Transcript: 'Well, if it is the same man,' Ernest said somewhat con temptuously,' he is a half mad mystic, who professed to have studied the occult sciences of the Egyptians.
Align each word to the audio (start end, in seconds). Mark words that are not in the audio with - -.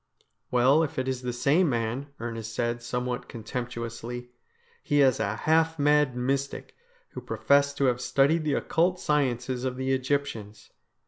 'Well, 0.49 0.81
if 0.81 0.97
it 0.97 1.07
is 1.07 1.21
the 1.21 1.31
same 1.31 1.69
man,' 1.69 2.07
Ernest 2.19 2.55
said 2.55 2.81
somewhat 2.81 3.29
con 3.29 3.43
temptuously,' 3.43 4.29
he 4.83 4.99
is 4.99 5.19
a 5.19 5.35
half 5.35 5.77
mad 5.77 6.15
mystic, 6.15 6.75
who 7.09 7.21
professed 7.21 7.77
to 7.77 7.85
have 7.85 8.01
studied 8.01 8.43
the 8.43 8.55
occult 8.55 8.99
sciences 8.99 9.63
of 9.63 9.75
the 9.77 9.93
Egyptians. 9.93 10.71